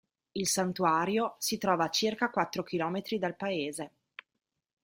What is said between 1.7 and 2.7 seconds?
a circa quattro